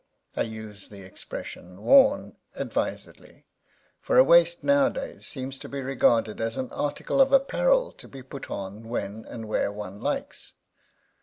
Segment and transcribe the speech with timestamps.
[0.35, 3.45] I use the expression “worn” advisedly,
[3.99, 8.23] for a waist nowadays seems to be regarded as an article of apparel to be
[8.23, 10.53] put on when and where one likes.